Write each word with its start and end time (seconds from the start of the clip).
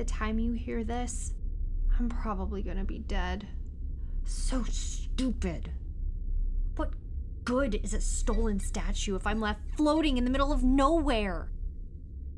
the 0.00 0.04
time 0.06 0.38
you 0.38 0.54
hear 0.54 0.82
this, 0.82 1.34
I'm 1.98 2.08
probably 2.08 2.62
gonna 2.62 2.84
be 2.86 3.00
dead. 3.00 3.46
So 4.24 4.64
stupid. 4.64 5.72
What 6.76 6.94
good 7.44 7.74
is 7.74 7.92
a 7.92 8.00
stolen 8.00 8.60
statue 8.60 9.14
if 9.14 9.26
I'm 9.26 9.42
left 9.42 9.60
floating 9.76 10.16
in 10.16 10.24
the 10.24 10.30
middle 10.30 10.54
of 10.54 10.64
nowhere? 10.64 11.52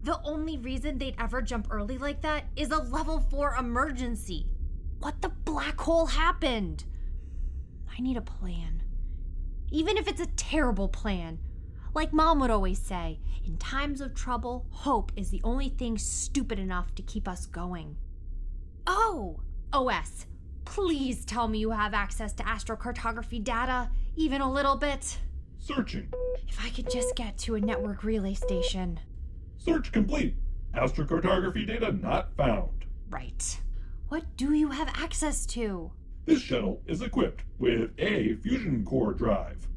The 0.03 0.21
only 0.25 0.59
reason 0.59 0.99
they'd 0.99 1.15
ever 1.21 1.41
jump 1.41 1.69
early 1.71 1.99
like 1.99 2.21
that 2.23 2.47
is 2.57 2.73
a 2.73 2.83
level 2.83 3.21
4 3.31 3.55
emergency. 3.55 4.49
What 4.99 5.23
the 5.23 5.29
black 5.29 5.81
hole 5.81 6.07
happened? 6.07 6.85
I 7.97 8.03
need 8.03 8.17
a 8.17 8.23
plan. 8.23 8.83
Even 9.71 9.97
if 9.97 10.09
it's 10.09 10.21
a 10.21 10.27
terrible 10.27 10.89
plan. 10.89 11.39
Like 11.95 12.13
mom 12.13 12.41
would 12.41 12.51
always 12.51 12.79
say, 12.79 13.21
in 13.45 13.59
times 13.59 14.01
of 14.01 14.15
trouble, 14.15 14.67
hope 14.71 15.13
is 15.15 15.31
the 15.31 15.43
only 15.45 15.69
thing 15.69 15.99
stupid 15.99 16.59
enough 16.59 16.95
to 16.95 17.03
keep 17.03 17.29
us 17.29 17.45
going. 17.47 17.97
Oh, 18.87 19.41
OS, 19.73 20.27
please 20.65 21.25
tell 21.25 21.49
me 21.49 21.59
you 21.59 21.71
have 21.71 21.93
access 21.93 22.33
to 22.35 22.43
astrocartography 22.45 23.45
data, 23.45 23.91
even 24.17 24.41
a 24.41 24.51
little 24.51 24.77
bit. 24.77 25.19
Searching. 25.59 26.09
If 26.49 26.65
I 26.65 26.71
could 26.71 26.91
just 26.91 27.15
get 27.15 27.37
to 27.39 27.57
a 27.57 27.61
network 27.61 28.05
relay 28.05 28.35
station. 28.35 28.99
Search 29.59 29.93
complete. 29.93 30.35
Astrocartography 30.75 31.67
data 31.67 31.93
not 31.93 32.35
found. 32.37 32.87
Right. 33.11 33.61
What 34.09 34.25
do 34.37 34.55
you 34.55 34.71
have 34.71 34.89
access 34.95 35.45
to? 35.47 35.93
This 36.25 36.41
shuttle 36.41 36.81
is 36.87 37.03
equipped 37.03 37.45
with 37.59 37.91
a 37.99 38.37
fusion 38.37 38.85
core 38.85 39.13
drive, 39.13 39.69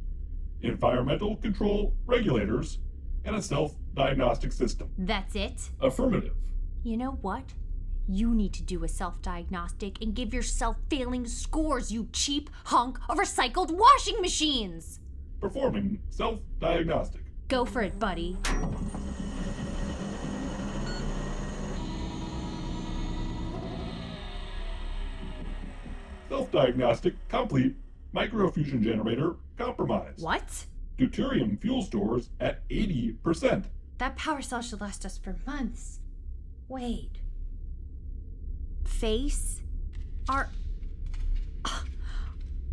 environmental 0.67 1.35
control 1.37 1.93
regulators, 2.05 2.79
and 3.23 3.35
a 3.35 3.41
self 3.41 3.75
diagnostic 3.93 4.51
system. 4.51 4.89
That's 4.97 5.35
it? 5.35 5.69
Affirmative. 5.81 6.35
You 6.83 6.97
know 6.97 7.11
what? 7.21 7.53
You 8.07 8.35
need 8.35 8.53
to 8.53 8.63
do 8.63 8.83
a 8.83 8.87
self 8.87 9.21
diagnostic 9.21 10.01
and 10.01 10.13
give 10.13 10.33
yourself 10.33 10.77
failing 10.89 11.25
scores, 11.25 11.91
you 11.91 12.07
cheap 12.11 12.49
hunk 12.65 12.99
of 13.09 13.17
recycled 13.17 13.71
washing 13.71 14.21
machines! 14.21 14.99
Performing 15.41 15.99
self 16.09 16.39
diagnostic. 16.59 17.21
Go 17.47 17.65
for 17.65 17.81
it, 17.81 17.97
buddy. 17.99 18.37
Self 26.29 26.51
diagnostic 26.51 27.13
complete. 27.29 27.75
Microfusion 28.15 28.81
generator 28.81 29.35
compromised. 29.57 30.23
What? 30.23 30.65
Deuterium 30.97 31.59
fuel 31.61 31.81
stores 31.81 32.29
at 32.39 32.67
80%. 32.69 33.65
That 33.97 34.15
power 34.15 34.41
cell 34.41 34.61
should 34.61 34.79
last 34.79 35.05
us 35.05 35.17
for 35.17 35.35
months. 35.45 35.99
Wait. 36.69 37.11
Face? 38.85 39.61
Are. 40.29 40.49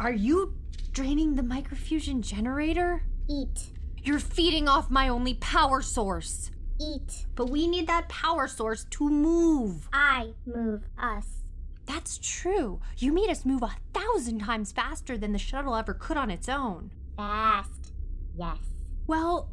Are 0.00 0.12
you 0.12 0.54
draining 0.92 1.34
the 1.34 1.42
microfusion 1.42 2.20
generator? 2.20 3.02
Eat. 3.28 3.70
You're 4.04 4.20
feeding 4.20 4.68
off 4.68 4.90
my 4.90 5.08
only 5.08 5.34
power 5.34 5.82
source. 5.82 6.52
Eat. 6.80 7.26
But 7.34 7.50
we 7.50 7.66
need 7.66 7.88
that 7.88 8.08
power 8.08 8.46
source 8.46 8.84
to 8.90 9.08
move. 9.08 9.88
I 9.92 10.34
move 10.46 10.84
us. 10.98 11.41
That's 11.86 12.18
true. 12.18 12.80
You 12.98 13.12
made 13.12 13.30
us 13.30 13.44
move 13.44 13.62
a 13.62 13.76
thousand 13.92 14.40
times 14.40 14.72
faster 14.72 15.18
than 15.18 15.32
the 15.32 15.38
shuttle 15.38 15.74
ever 15.74 15.94
could 15.94 16.16
on 16.16 16.30
its 16.30 16.48
own. 16.48 16.90
Fast. 17.16 17.92
Yes. 18.36 18.58
Well, 19.06 19.50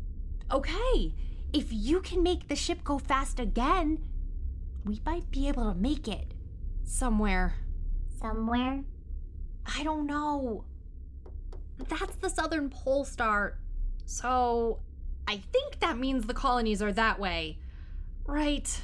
okay. 0.52 1.14
If 1.52 1.68
you 1.72 2.02
can 2.02 2.22
make 2.22 2.48
the 2.48 2.56
ship 2.56 2.84
go 2.84 3.00
fast 3.00 3.40
again, 3.40 4.00
we 4.86 5.02
might 5.06 5.32
be 5.32 5.48
able 5.48 5.72
to 5.74 5.78
make 5.78 6.08
it. 6.08 6.34
Somewhere. 6.84 7.56
Somewhere. 8.20 8.84
I 9.66 9.84
don't 9.84 10.06
know. 10.06 10.66
That's 11.88 12.16
the 12.18 12.30
southern 12.30 12.70
pole 12.70 13.06
star. 13.06 13.58
So, 14.06 14.80
I 15.28 15.38
think 15.38 15.80
that 15.80 15.98
means 15.98 16.26
the 16.26 16.34
colonies 16.34 16.82
are 16.82 16.92
that 16.94 17.20
way. 17.20 17.60
Right. 18.26 18.82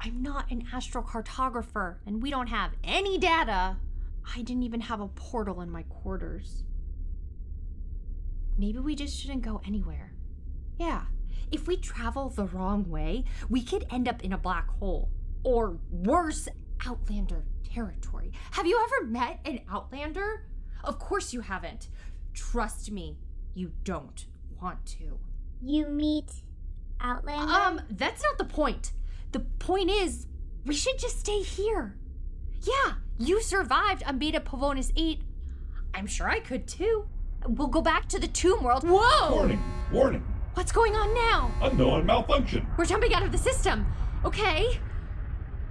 I'm 0.00 0.22
not 0.22 0.50
an 0.50 0.64
astrocartographer, 0.72 1.96
and 2.06 2.22
we 2.22 2.30
don't 2.30 2.48
have 2.48 2.72
any 2.84 3.18
data. 3.18 3.76
I 4.34 4.42
didn't 4.42 4.62
even 4.62 4.82
have 4.82 5.00
a 5.00 5.08
portal 5.08 5.60
in 5.60 5.70
my 5.70 5.82
quarters. 5.84 6.62
Maybe 8.56 8.78
we 8.78 8.94
just 8.94 9.18
shouldn't 9.18 9.42
go 9.42 9.60
anywhere. 9.66 10.12
Yeah, 10.78 11.02
if 11.50 11.66
we 11.66 11.76
travel 11.76 12.28
the 12.28 12.44
wrong 12.44 12.88
way, 12.88 13.24
we 13.48 13.62
could 13.62 13.86
end 13.90 14.08
up 14.08 14.22
in 14.22 14.32
a 14.32 14.38
black 14.38 14.68
hole. 14.78 15.10
Or 15.42 15.78
worse, 15.90 16.48
Outlander 16.86 17.44
territory. 17.72 18.32
Have 18.52 18.66
you 18.66 18.80
ever 18.84 19.08
met 19.08 19.40
an 19.44 19.60
Outlander? 19.70 20.46
Of 20.84 20.98
course 20.98 21.32
you 21.32 21.40
haven't. 21.40 21.88
Trust 22.34 22.90
me, 22.90 23.18
you 23.54 23.72
don't 23.84 24.26
want 24.60 24.84
to. 24.86 25.18
You 25.60 25.88
meet 25.88 26.30
Outlander? 27.00 27.52
Um, 27.52 27.80
that's 27.90 28.22
not 28.22 28.38
the 28.38 28.44
point. 28.44 28.92
The 29.32 29.40
point 29.40 29.90
is, 29.90 30.26
we 30.64 30.74
should 30.74 30.98
just 30.98 31.20
stay 31.20 31.42
here. 31.42 31.96
Yeah, 32.62 32.94
you 33.18 33.40
survived 33.42 34.02
on 34.04 34.18
Beta 34.18 34.40
Pavonis 34.40 34.92
8. 34.96 35.20
I'm 35.94 36.06
sure 36.06 36.28
I 36.28 36.40
could 36.40 36.66
too. 36.66 37.08
We'll 37.46 37.68
go 37.68 37.82
back 37.82 38.08
to 38.08 38.18
the 38.18 38.28
tomb 38.28 38.62
world. 38.62 38.84
Whoa! 38.86 39.32
Warning! 39.32 39.62
Warning! 39.92 40.24
What's 40.54 40.72
going 40.72 40.96
on 40.96 41.14
now? 41.14 41.52
Unknown 41.62 42.06
malfunction. 42.06 42.66
We're 42.76 42.84
jumping 42.84 43.14
out 43.14 43.22
of 43.22 43.30
the 43.32 43.38
system. 43.38 43.86
Okay. 44.24 44.80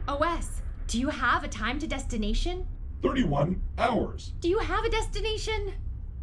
OS, 0.07 0.61
do 0.87 0.99
you 0.99 1.09
have 1.09 1.43
a 1.43 1.49
time 1.49 1.79
to 1.79 1.87
destination? 1.87 2.65
31 3.01 3.61
hours. 3.77 4.33
Do 4.39 4.47
you 4.47 4.59
have 4.59 4.85
a 4.85 4.89
destination? 4.89 5.73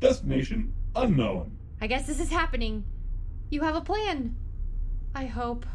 Destination 0.00 0.72
unknown. 0.96 1.56
I 1.80 1.86
guess 1.86 2.06
this 2.06 2.20
is 2.20 2.30
happening. 2.30 2.84
You 3.50 3.60
have 3.60 3.76
a 3.76 3.80
plan. 3.80 4.34
I 5.14 5.26
hope. 5.26 5.66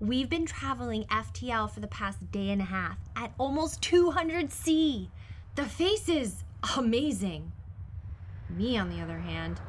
We've 0.00 0.30
been 0.30 0.46
traveling 0.46 1.06
FTL 1.06 1.72
for 1.72 1.80
the 1.80 1.88
past 1.88 2.30
day 2.30 2.50
and 2.50 2.62
a 2.62 2.66
half 2.66 2.98
at 3.16 3.32
almost 3.36 3.82
200 3.82 4.52
C. 4.52 5.10
The 5.56 5.64
face 5.64 6.08
is 6.08 6.44
amazing. 6.76 7.50
Me, 8.48 8.78
on 8.78 8.90
the 8.90 9.00
other 9.00 9.18
hand, 9.18 9.60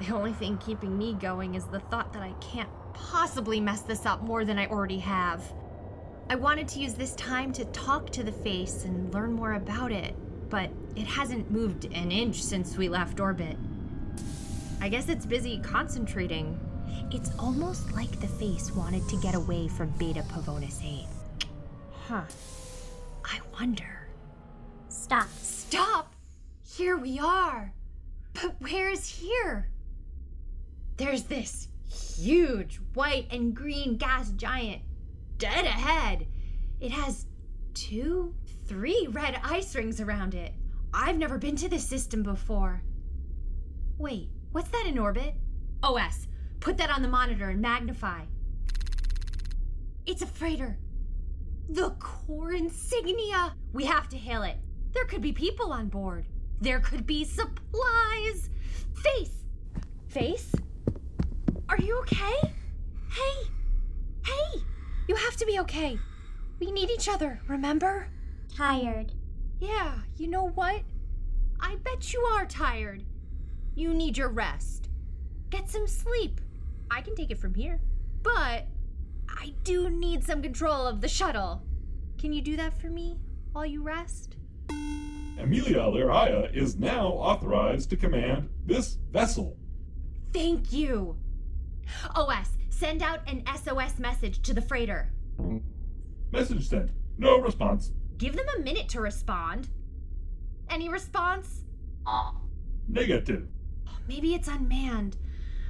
the 0.00 0.14
only 0.14 0.34
thing 0.34 0.58
keeping 0.58 0.98
me 0.98 1.14
going 1.14 1.54
is 1.54 1.64
the 1.64 1.80
thought 1.80 2.12
that 2.12 2.22
I 2.22 2.32
can't 2.40 2.68
possibly 2.92 3.58
mess 3.58 3.80
this 3.80 4.04
up 4.04 4.20
more 4.22 4.44
than 4.44 4.58
I 4.58 4.66
already 4.66 4.98
have. 4.98 5.42
I 6.30 6.34
wanted 6.34 6.68
to 6.68 6.80
use 6.80 6.92
this 6.92 7.14
time 7.14 7.54
to 7.54 7.64
talk 7.66 8.10
to 8.10 8.22
the 8.22 8.32
face 8.32 8.84
and 8.84 9.12
learn 9.14 9.32
more 9.32 9.54
about 9.54 9.90
it, 9.90 10.14
but 10.50 10.68
it 10.94 11.06
hasn't 11.06 11.50
moved 11.50 11.86
an 11.86 12.12
inch 12.12 12.42
since 12.42 12.76
we 12.76 12.90
left 12.90 13.18
orbit. 13.18 13.56
I 14.82 14.90
guess 14.90 15.08
it's 15.08 15.24
busy 15.24 15.58
concentrating. 15.60 16.60
It's 17.10 17.30
almost 17.38 17.92
like 17.92 18.20
the 18.20 18.28
face 18.28 18.70
wanted 18.72 19.08
to 19.08 19.16
get 19.16 19.34
away 19.34 19.68
from 19.68 19.88
Beta 19.96 20.20
Pavonis 20.20 20.84
8. 20.84 21.06
Huh. 22.08 22.22
I 23.24 23.40
wonder. 23.58 24.08
Stop. 24.90 25.28
Stop! 25.40 26.12
Here 26.62 26.98
we 26.98 27.18
are! 27.18 27.72
But 28.34 28.60
where 28.60 28.90
is 28.90 29.08
here? 29.08 29.70
There's 30.98 31.22
this 31.22 31.68
huge 31.88 32.80
white 32.92 33.28
and 33.30 33.54
green 33.54 33.96
gas 33.96 34.30
giant 34.32 34.82
dead 35.38 35.64
ahead. 35.64 36.26
It 36.80 36.90
has 36.90 37.26
two, 37.74 38.34
three 38.66 39.08
red 39.10 39.40
ice 39.42 39.74
rings 39.74 40.00
around 40.00 40.34
it. 40.34 40.52
I've 40.92 41.16
never 41.16 41.38
been 41.38 41.56
to 41.56 41.68
this 41.68 41.86
system 41.86 42.22
before. 42.22 42.82
Wait, 43.98 44.30
what's 44.52 44.70
that 44.70 44.86
in 44.86 44.98
orbit? 44.98 45.34
OS, 45.82 46.28
put 46.60 46.76
that 46.78 46.90
on 46.90 47.02
the 47.02 47.08
monitor 47.08 47.50
and 47.50 47.60
magnify. 47.60 48.24
It's 50.06 50.22
a 50.22 50.26
freighter. 50.26 50.78
The 51.68 51.90
core 51.98 52.52
insignia! 52.52 53.54
We 53.72 53.84
have 53.84 54.08
to 54.08 54.16
hail 54.16 54.42
it. 54.42 54.56
There 54.92 55.04
could 55.04 55.20
be 55.20 55.32
people 55.32 55.72
on 55.72 55.88
board. 55.88 56.26
There 56.60 56.80
could 56.80 57.06
be 57.06 57.24
supplies. 57.24 58.48
Face! 58.94 59.44
Face? 60.08 60.52
Are 61.68 61.78
you 61.78 61.98
okay? 62.00 62.54
Hey! 63.10 63.57
You 65.18 65.24
have 65.24 65.36
to 65.38 65.46
be 65.46 65.58
okay. 65.58 65.98
We 66.60 66.70
need 66.70 66.90
each 66.90 67.08
other, 67.08 67.40
remember? 67.48 68.06
Tired. 68.54 69.10
Yeah, 69.58 69.98
you 70.16 70.28
know 70.28 70.50
what? 70.50 70.82
I 71.58 71.74
bet 71.82 72.12
you 72.12 72.20
are 72.20 72.46
tired. 72.46 73.02
You 73.74 73.92
need 73.94 74.16
your 74.16 74.28
rest. 74.28 74.88
Get 75.50 75.68
some 75.68 75.88
sleep. 75.88 76.40
I 76.88 77.00
can 77.00 77.16
take 77.16 77.32
it 77.32 77.40
from 77.40 77.54
here. 77.54 77.80
But 78.22 78.68
I 79.28 79.54
do 79.64 79.90
need 79.90 80.22
some 80.22 80.40
control 80.40 80.86
of 80.86 81.00
the 81.00 81.08
shuttle. 81.08 81.62
Can 82.16 82.32
you 82.32 82.40
do 82.40 82.56
that 82.56 82.80
for 82.80 82.88
me? 82.88 83.18
while 83.50 83.66
you 83.66 83.82
rest? 83.82 84.36
Amelia 84.70 85.80
Lerhaya 85.80 86.54
is 86.54 86.76
now 86.76 87.08
authorized 87.08 87.90
to 87.90 87.96
command 87.96 88.50
this 88.66 88.98
vessel. 89.10 89.56
Thank 90.32 90.72
you. 90.72 91.16
OS, 92.14 92.50
send 92.70 93.02
out 93.02 93.20
an 93.28 93.42
SOS 93.62 93.98
message 93.98 94.42
to 94.42 94.54
the 94.54 94.62
freighter. 94.62 95.12
Message 96.32 96.68
sent. 96.68 96.90
No 97.16 97.38
response. 97.40 97.92
Give 98.18 98.34
them 98.34 98.46
a 98.56 98.60
minute 98.60 98.88
to 98.90 99.00
respond. 99.00 99.68
Any 100.68 100.88
response? 100.88 101.64
Negative. 102.88 103.48
Maybe 104.08 104.34
it's 104.34 104.48
unmanned. 104.48 105.16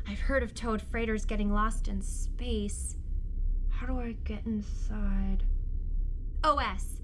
I've 0.07 0.21
heard 0.21 0.43
of 0.43 0.55
towed 0.55 0.81
freighters 0.81 1.25
getting 1.25 1.53
lost 1.53 1.89
in 1.89 2.01
space. 2.01 2.97
How 3.69 3.87
do 3.87 4.01
I 4.01 4.13
get 4.25 4.47
inside? 4.47 5.45
OS, 6.45 7.01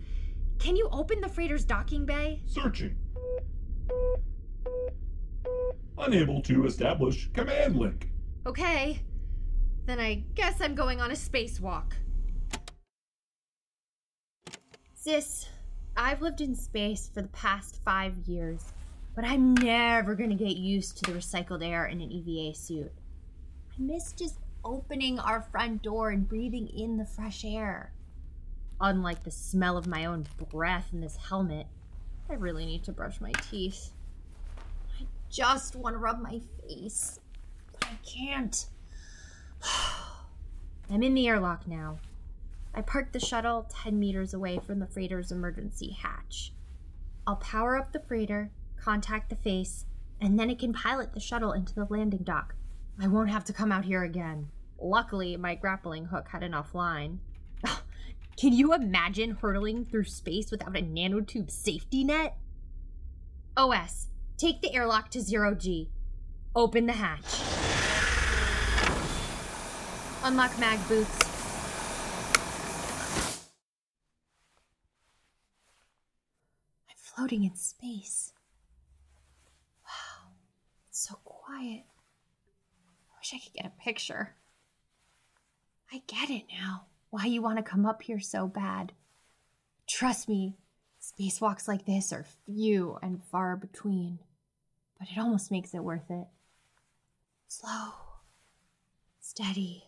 can 0.59 0.77
you 0.77 0.89
open 0.93 1.21
the 1.21 1.29
freighter's 1.29 1.65
docking 1.65 2.07
bay? 2.07 2.43
Searching. 2.47 2.97
Unable 5.99 6.41
to 6.43 6.67
establish 6.67 7.31
command 7.33 7.77
link. 7.77 8.11
Okay. 8.47 9.01
Then 9.87 10.01
I 10.01 10.25
guess 10.35 10.61
I'm 10.61 10.75
going 10.75 11.01
on 11.01 11.11
a 11.11 11.15
spacewalk. 11.15 11.93
Sis, 14.95 15.49
I've 15.97 16.23
lived 16.23 16.41
in 16.41 16.55
space 16.55 17.11
for 17.13 17.23
the 17.23 17.29
past 17.29 17.81
five 17.85 18.15
years, 18.27 18.73
but 19.15 19.25
I'm 19.25 19.55
never 19.55 20.15
gonna 20.15 20.35
get 20.35 20.57
used 20.57 20.97
to 20.99 21.13
the 21.13 21.19
recycled 21.19 21.67
air 21.67 21.87
in 21.87 22.01
an 22.01 22.11
EVA 22.11 22.57
suit. 22.57 22.93
I 23.77 23.83
miss 23.83 24.13
just 24.13 24.39
opening 24.65 25.19
our 25.19 25.43
front 25.43 25.83
door 25.83 26.11
and 26.11 26.29
breathing 26.29 26.69
in 26.69 26.97
the 26.97 27.05
fresh 27.05 27.45
air. 27.45 27.93
Unlike 28.81 29.25
the 29.25 29.31
smell 29.31 29.77
of 29.77 29.87
my 29.87 30.05
own 30.05 30.27
breath 30.51 30.89
in 30.93 31.01
this 31.01 31.17
helmet, 31.17 31.67
I 32.29 32.35
really 32.35 32.65
need 32.65 32.85
to 32.85 32.93
brush 32.93 33.21
my 33.21 33.33
teeth. 33.51 33.91
I 34.99 35.05
just 35.31 35.77
want 35.77 35.95
to 35.95 35.99
rub 35.99 36.21
my 36.21 36.41
face, 36.67 37.21
I 37.85 37.99
can't. 38.05 38.67
I'm 40.91 41.03
in 41.03 41.15
the 41.15 41.29
airlock 41.29 41.67
now. 41.67 41.99
I 42.75 42.83
parked 42.83 43.13
the 43.13 43.21
shuttle 43.21 43.69
10 43.83 43.99
meters 43.99 44.35
away 44.35 44.59
from 44.59 44.81
the 44.81 44.87
freighter's 44.87 45.31
emergency 45.31 45.91
hatch. 45.91 46.53
I'll 47.27 47.37
power 47.37 47.77
up 47.77 47.93
the 47.93 48.01
freighter, 48.01 48.51
contact 48.77 49.31
the 49.31 49.37
face, 49.37 49.87
and 50.21 50.39
then 50.39 50.51
it 50.51 50.59
can 50.59 50.73
pilot 50.73 51.13
the 51.13 51.21
shuttle 51.21 51.53
into 51.53 51.75
the 51.75 51.87
landing 51.89 52.23
dock. 52.23 52.55
I 53.01 53.07
won't 53.07 53.31
have 53.31 53.45
to 53.45 53.53
come 53.53 53.73
out 53.73 53.85
here 53.85 54.03
again. 54.03 54.49
Luckily, 54.81 55.37
my 55.37 55.55
grappling 55.55 56.07
hook 56.07 56.29
had 56.29 56.43
enough 56.43 56.75
line. 56.75 57.21
Can 58.37 58.53
you 58.53 58.75
imagine 58.75 59.39
hurtling 59.41 59.85
through 59.85 60.05
space 60.05 60.51
without 60.51 60.77
a 60.77 60.83
nanotube 60.83 61.51
safety 61.51 62.05
net? 62.05 62.37
OS, 63.57 64.09
take 64.37 64.61
the 64.61 64.75
airlock 64.75 65.11
to 65.11 65.21
zero 65.21 65.55
G. 65.55 65.89
Open 66.55 66.87
the 66.87 66.95
hatch. 66.95 67.64
Unlock 70.27 70.59
mag 70.59 70.79
boots. 70.89 71.19
I'm 76.89 76.97
floating 76.97 77.45
in 77.45 77.55
space. 77.57 78.33
Wow, 79.85 80.31
it's 80.89 81.07
so 81.07 81.17
quiet. 81.25 81.83
I 83.11 83.19
wish 83.21 83.35
I 83.35 83.39
could 83.39 83.53
get 83.53 83.67
a 83.67 83.83
picture. 83.83 84.35
I 85.93 86.01
get 86.07 86.31
it 86.31 86.45
now. 86.59 86.87
Why 87.11 87.27
you 87.27 87.43
want 87.43 87.59
to 87.59 87.63
come 87.63 87.85
up 87.85 88.01
here 88.01 88.19
so 88.19 88.47
bad. 88.47 88.95
Trust 89.87 90.27
me, 90.27 90.57
spacewalks 91.03 91.69
like 91.69 91.85
this 91.85 92.15
are 92.15 92.25
few 92.47 92.99
and 93.03 93.23
far 93.23 93.57
between, 93.57 94.21
but 94.99 95.09
it 95.15 95.19
almost 95.19 95.51
makes 95.51 95.75
it 95.75 95.85
worth 95.85 96.11
it. 96.11 96.29
Slow, 97.47 97.93
steady, 99.21 99.85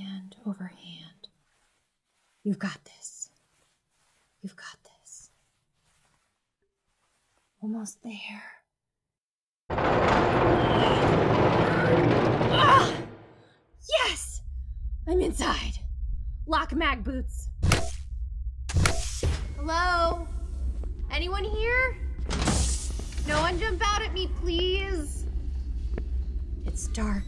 hand 0.00 0.36
over 0.46 0.64
hand. 0.64 1.28
You've 2.42 2.58
got 2.58 2.78
this. 2.84 3.30
You've 4.42 4.56
got 4.56 4.76
this. 4.82 5.30
Almost 7.62 8.02
there. 8.02 8.42
Ah! 12.52 12.92
Yes! 13.88 14.42
I'm 15.06 15.20
inside. 15.20 15.78
Lock 16.46 16.74
mag 16.74 17.04
boots. 17.04 17.48
Hello? 19.56 20.26
Anyone 21.10 21.44
here? 21.44 21.98
No 23.28 23.40
one 23.40 23.58
jump 23.60 23.82
out 23.84 24.02
at 24.02 24.14
me, 24.14 24.30
please. 24.40 25.26
It's 26.64 26.88
dark. 26.88 27.26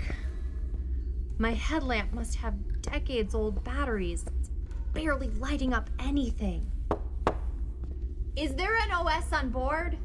My 1.39 1.53
headlamp 1.53 2.13
must 2.13 2.37
have 2.37 2.55
decades 2.83 3.35
old 3.35 3.65
batteries. 3.65 4.25
It's 4.39 4.51
barely 4.93 5.29
lighting 5.31 5.73
up 5.73 5.89
anything. 5.99 6.71
Is 8.37 8.55
there 8.55 8.77
an 8.77 8.91
OS 8.93 9.33
on 9.33 9.51
board? 9.51 9.99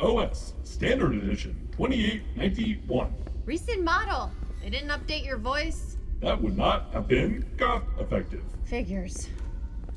OS 0.00 0.54
Standard 0.62 1.14
Edition 1.14 1.68
2891. 1.72 3.14
Recent 3.44 3.82
model. 3.82 4.30
They 4.62 4.70
didn't 4.70 4.90
update 4.90 5.24
your 5.24 5.38
voice. 5.38 5.96
That 6.20 6.40
would 6.42 6.56
not 6.56 6.90
have 6.92 7.08
been 7.08 7.44
goth 7.56 7.84
effective. 7.98 8.42
Figures. 8.64 9.28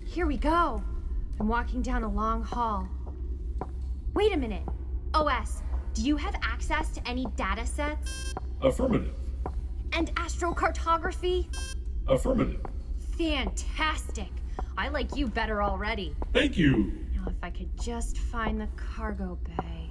Here 0.06 0.26
we 0.26 0.38
go. 0.38 0.84
I'm 1.40 1.48
walking 1.48 1.82
down 1.82 2.04
a 2.04 2.10
long 2.10 2.44
hall. 2.44 2.88
Wait 4.14 4.34
a 4.34 4.38
minute. 4.38 4.64
OS, 5.14 5.64
do 5.94 6.04
you 6.04 6.18
have 6.18 6.36
access 6.42 6.90
to 6.92 7.08
any 7.08 7.26
data 7.36 7.66
sets? 7.66 8.34
Affirmative. 8.62 9.19
And 9.94 10.14
astrocartography? 10.16 11.48
Affirmative. 12.08 12.62
Fantastic. 13.18 14.30
I 14.78 14.90
like 14.90 15.16
you 15.16 15.28
better 15.28 15.62
already. 15.62 16.16
Thank 16.34 16.58
you. 16.58 16.94
Now, 17.16 17.26
if 17.28 17.36
I 17.44 17.50
could 17.50 17.70
just 17.82 18.18
find 18.18 18.60
the 18.60 18.68
cargo 18.76 19.38
bay. 19.44 19.90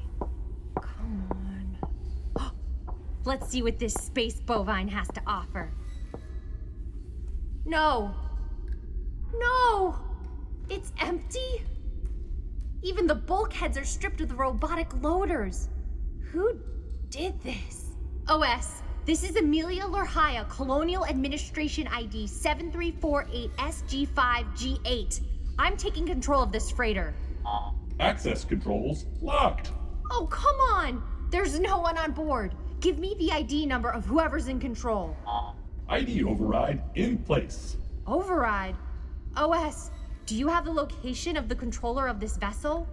Come 0.80 1.76
on. 2.36 2.52
Let's 3.24 3.48
see 3.48 3.62
what 3.62 3.78
this 3.78 3.94
space 3.94 4.40
bovine 4.40 4.88
has 4.88 5.08
to 5.08 5.20
offer. 5.26 5.70
No. 7.66 8.14
No! 9.36 9.98
It's 10.70 10.92
empty? 11.00 11.62
Even 12.82 13.06
the 13.06 13.14
bulkheads 13.14 13.76
are 13.76 13.84
stripped 13.84 14.20
of 14.20 14.28
the 14.28 14.34
robotic 14.34 14.88
loaders. 15.02 15.68
Who 16.32 16.58
did 17.10 17.40
this? 17.42 17.94
OS, 18.28 18.82
this 19.08 19.24
is 19.24 19.34
Amelia 19.36 19.84
Lorhaya, 19.84 20.46
Colonial 20.50 21.06
Administration 21.06 21.88
ID 21.88 22.26
7348SG5G8. 22.26 25.20
I'm 25.58 25.78
taking 25.78 26.04
control 26.04 26.42
of 26.42 26.52
this 26.52 26.70
freighter. 26.70 27.14
Access 28.00 28.44
controls 28.44 29.06
locked. 29.22 29.72
Oh, 30.10 30.26
come 30.26 30.56
on! 30.74 31.02
There's 31.30 31.58
no 31.58 31.78
one 31.78 31.96
on 31.96 32.12
board. 32.12 32.54
Give 32.80 32.98
me 32.98 33.16
the 33.18 33.32
ID 33.32 33.64
number 33.64 33.88
of 33.88 34.04
whoever's 34.04 34.48
in 34.48 34.60
control. 34.60 35.16
ID 35.88 36.24
override 36.24 36.82
in 36.94 37.16
place. 37.16 37.78
Override? 38.06 38.76
OS, 39.36 39.90
do 40.26 40.36
you 40.36 40.48
have 40.48 40.66
the 40.66 40.72
location 40.72 41.38
of 41.38 41.48
the 41.48 41.54
controller 41.54 42.08
of 42.08 42.20
this 42.20 42.36
vessel? 42.36 42.86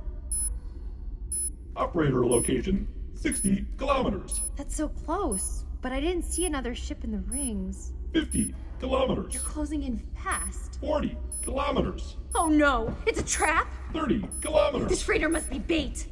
Operator 1.75 2.25
location 2.25 2.87
60 3.15 3.65
kilometers. 3.77 4.39
That's 4.55 4.77
so 4.77 4.87
close, 4.87 5.64
but 5.85 5.93
I 5.93 5.99
didn't 5.99 6.23
see 6.23 6.47
another 6.47 6.73
ship 6.73 7.03
in 7.03 7.11
the 7.11 7.19
rings. 7.31 7.93
50 8.11 8.55
kilometers. 8.79 9.35
You're 9.35 9.43
closing 9.43 9.83
in 9.83 9.99
fast. 10.15 10.79
40 10.79 11.15
kilometers. 11.43 12.17
Oh 12.33 12.47
no, 12.47 12.97
it's 13.05 13.19
a 13.19 13.23
trap? 13.23 13.67
30 13.93 14.27
kilometers. 14.41 14.89
This 14.89 15.03
freighter 15.03 15.29
must 15.29 15.47
be 15.47 15.59
bait. 15.59 16.07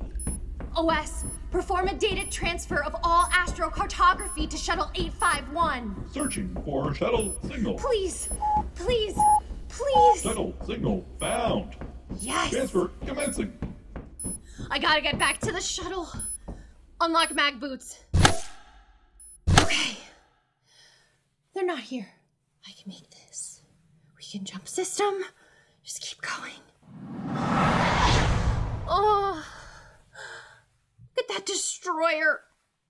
OS, 0.75 1.25
perform 1.49 1.87
a 1.87 1.95
data 1.95 2.29
transfer 2.29 2.83
of 2.83 2.95
all 3.01 3.23
astrocartography 3.31 4.47
to 4.47 4.57
Shuttle 4.57 4.91
851. 4.93 6.05
Searching 6.11 6.55
for 6.63 6.93
shuttle 6.93 7.35
signal. 7.41 7.73
Please, 7.73 8.29
please, 8.75 9.17
please. 9.69 10.21
Shuttle 10.21 10.53
signal 10.67 11.03
found. 11.19 11.77
Yes. 12.19 12.51
Transfer 12.51 12.91
commencing. 13.07 13.51
I 14.69 14.77
gotta 14.77 15.01
get 15.01 15.17
back 15.17 15.39
to 15.39 15.51
the 15.51 15.61
shuttle. 15.61 16.09
Unlock 17.01 17.33
mag 17.33 17.59
boots. 17.59 18.03
They're 21.53 21.65
not 21.65 21.79
here. 21.79 22.07
I 22.67 22.71
can 22.71 22.89
make 22.89 23.09
this. 23.09 23.61
We 24.17 24.23
can 24.23 24.45
jump 24.45 24.67
system. 24.67 25.23
Just 25.83 26.01
keep 26.01 26.19
going. 26.21 26.61
Oh. 28.87 29.45
Look 31.15 31.29
at 31.29 31.35
that 31.35 31.45
destroyer. 31.45 32.41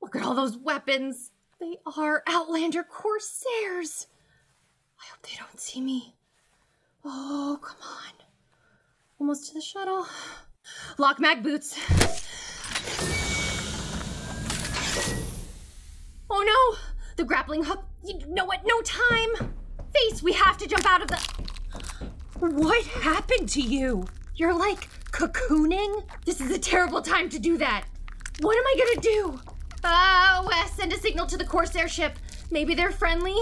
Look 0.01 0.15
at 0.15 0.23
all 0.23 0.35
those 0.35 0.57
weapons. 0.57 1.31
They 1.59 1.77
are 1.97 2.23
Outlander 2.27 2.83
Corsairs. 2.83 4.07
I 4.99 5.05
hope 5.11 5.21
they 5.23 5.37
don't 5.37 5.59
see 5.59 5.81
me. 5.81 6.15
Oh, 7.03 7.59
come 7.61 7.77
on. 7.81 8.13
Almost 9.19 9.47
to 9.47 9.53
the 9.55 9.61
shuttle. 9.61 10.07
Lock 10.97 11.19
mag 11.19 11.43
boots. 11.43 11.77
Oh 16.29 16.43
no! 16.43 16.77
The 17.17 17.25
grappling 17.25 17.63
hook. 17.63 17.83
You 18.05 18.19
know 18.27 18.45
what? 18.45 18.61
No 18.65 18.81
time! 18.81 19.53
Face, 19.93 20.21
we 20.21 20.33
have 20.33 20.57
to 20.57 20.67
jump 20.67 20.85
out 20.85 21.01
of 21.01 21.07
the. 21.07 21.19
What 22.39 22.85
happened 22.85 23.47
to 23.49 23.61
you? 23.61 24.05
You're 24.35 24.53
like 24.53 24.89
cocooning? 25.11 26.03
This 26.25 26.41
is 26.41 26.51
a 26.51 26.59
terrible 26.59 27.01
time 27.01 27.29
to 27.29 27.39
do 27.39 27.57
that. 27.57 27.85
What 28.41 28.57
am 28.57 28.63
I 28.65 28.75
gonna 28.77 29.01
do? 29.01 29.39
Uh, 29.83 30.43
OS, 30.45 30.71
send 30.73 30.91
a 30.91 30.97
signal 30.97 31.27
to 31.27 31.37
the 31.37 31.45
Corsair 31.45 31.87
ship. 31.87 32.17
Maybe 32.51 32.75
they're 32.75 32.91
friendly? 32.91 33.35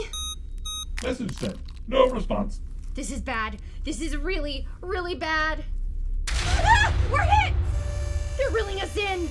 Message 1.03 1.33
sent. 1.33 1.57
No 1.87 2.07
response. 2.09 2.61
This 2.93 3.09
is 3.11 3.21
bad. 3.21 3.59
This 3.83 4.01
is 4.01 4.15
really, 4.15 4.67
really 4.81 5.15
bad. 5.15 5.63
Ah! 6.29 6.93
We're 7.11 7.23
hit! 7.23 7.53
They're 8.37 8.51
reeling 8.51 8.81
us 8.81 8.95
in. 8.95 9.27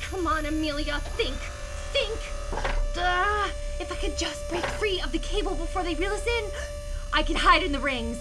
Come 0.00 0.26
on, 0.26 0.46
Amelia. 0.46 0.98
Think. 0.98 1.36
Think. 1.92 2.18
Ah, 2.96 3.50
if 3.80 3.92
I 3.92 3.96
could 3.96 4.16
just 4.16 4.48
break 4.48 4.64
free 4.64 5.00
of 5.00 5.12
the 5.12 5.18
cable 5.18 5.54
before 5.54 5.82
they 5.82 5.94
reel 5.94 6.12
us 6.12 6.26
in, 6.26 6.44
I 7.12 7.22
could 7.22 7.36
hide 7.36 7.62
in 7.62 7.72
the 7.72 7.78
rings. 7.78 8.18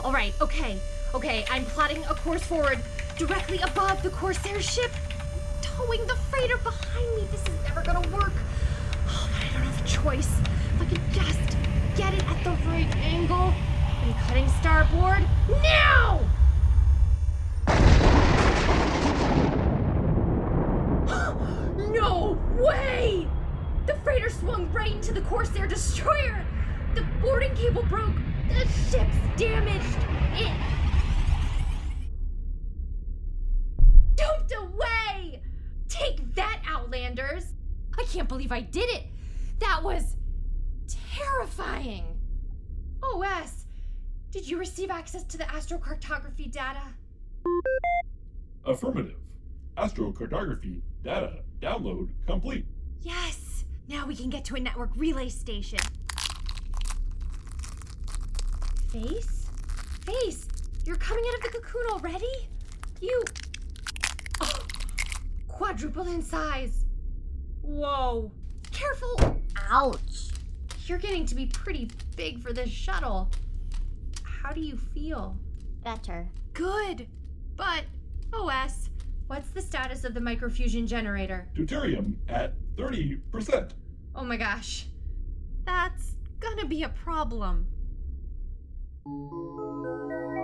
All 0.00 0.12
right, 0.12 0.32
okay. 0.40 0.78
Okay, 1.14 1.44
I'm 1.50 1.64
plotting 1.66 2.04
a 2.04 2.14
course 2.14 2.42
forward 2.42 2.78
directly 3.16 3.60
above 3.60 4.02
the 4.02 4.10
Corsair 4.10 4.60
ship, 4.60 4.90
towing 5.62 6.06
the 6.06 6.16
freighter 6.30 6.56
behind 6.58 7.16
me. 7.16 7.26
This 7.30 7.42
is 7.42 7.62
never 7.64 7.82
gonna 7.82 8.06
work. 8.08 8.32
Oh, 9.08 9.30
but 9.32 9.42
I 9.42 9.52
don't 9.52 9.62
have 9.62 9.84
a 9.84 9.88
choice. 9.88 10.30
If 10.74 10.82
I 10.82 10.84
could 10.86 11.12
just 11.12 11.56
get 11.96 12.12
it 12.12 12.28
at 12.28 12.42
the 12.42 12.50
right 12.68 12.96
angle. 12.96 13.54
I'm 14.02 14.12
cutting 14.26 14.48
starboard 14.60 15.22
now! 15.62 16.20
no 21.76 22.36
way! 22.58 23.23
The 23.86 23.94
freighter 24.02 24.30
swung 24.30 24.72
right 24.72 24.92
into 24.92 25.12
the 25.12 25.20
Corsair 25.22 25.66
destroyer. 25.66 26.44
The 26.94 27.02
boarding 27.20 27.54
cable 27.54 27.82
broke. 27.84 28.14
The 28.48 28.66
ship's 28.66 29.16
damaged. 29.36 29.98
It 30.34 30.52
dumped 34.14 34.54
away. 34.56 35.42
Take 35.88 36.34
that, 36.34 36.62
Outlanders! 36.66 37.54
I 37.98 38.04
can't 38.04 38.28
believe 38.28 38.52
I 38.52 38.60
did 38.60 38.88
it. 38.90 39.04
That 39.60 39.82
was 39.82 40.16
terrifying. 40.88 42.04
OS, 43.02 43.66
did 44.30 44.48
you 44.48 44.58
receive 44.58 44.90
access 44.90 45.24
to 45.24 45.38
the 45.38 45.44
astrocartography 45.44 46.50
data? 46.50 46.82
Affirmative. 48.64 49.16
Astrocartography 49.76 50.80
data 51.02 51.42
download 51.60 52.08
complete. 52.26 52.64
Yes. 53.02 53.43
Now 53.88 54.06
we 54.06 54.16
can 54.16 54.30
get 54.30 54.44
to 54.46 54.56
a 54.56 54.60
network 54.60 54.90
relay 54.96 55.28
station. 55.28 55.78
Face? 58.90 59.50
Face, 60.06 60.46
you're 60.84 60.96
coming 60.96 61.24
out 61.28 61.46
of 61.46 61.52
the 61.52 61.58
cocoon 61.58 61.86
already? 61.90 62.48
You. 63.00 63.22
Oh, 64.40 64.66
quadruple 65.48 66.06
in 66.06 66.22
size. 66.22 66.84
Whoa. 67.62 68.30
Careful. 68.70 69.40
Ouch. 69.70 70.30
You're 70.86 70.98
getting 70.98 71.26
to 71.26 71.34
be 71.34 71.46
pretty 71.46 71.90
big 72.16 72.42
for 72.42 72.52
this 72.52 72.70
shuttle. 72.70 73.30
How 74.22 74.52
do 74.52 74.60
you 74.60 74.76
feel? 74.76 75.36
Better. 75.82 76.28
Good. 76.52 77.08
But, 77.56 77.84
OS, 78.32 78.90
what's 79.26 79.48
the 79.50 79.62
status 79.62 80.04
of 80.04 80.14
the 80.14 80.20
microfusion 80.20 80.86
generator? 80.86 81.48
Deuterium 81.54 82.14
at 82.28 82.54
30%. 82.76 83.70
Oh 84.14 84.24
my 84.24 84.36
gosh. 84.36 84.86
That's 85.64 86.14
gonna 86.40 86.66
be 86.66 86.82
a 86.82 86.88
problem. 86.90 87.66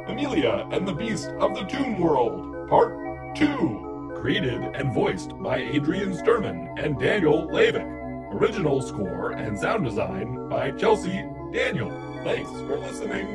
Amelia 0.06 0.68
and 0.70 0.86
the 0.86 0.92
Beast 0.92 1.28
of 1.40 1.54
the 1.54 1.62
Tomb 1.64 2.00
World, 2.00 2.68
Part 2.68 3.36
2. 3.36 4.12
Created 4.16 4.62
and 4.74 4.92
voiced 4.92 5.30
by 5.42 5.58
Adrian 5.58 6.12
Sturman 6.12 6.82
and 6.82 6.98
Daniel 6.98 7.46
Lavick. 7.48 7.86
Original 8.32 8.80
score 8.82 9.32
and 9.32 9.58
sound 9.58 9.84
design 9.84 10.48
by 10.48 10.70
Chelsea 10.72 11.24
Daniel. 11.52 11.90
Thanks 12.22 12.50
for 12.50 12.78
listening. 12.78 13.26